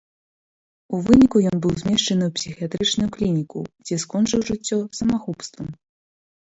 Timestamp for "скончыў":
4.07-4.39